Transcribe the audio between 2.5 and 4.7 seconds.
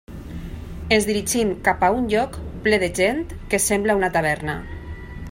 ple de gent que sembla una taverna.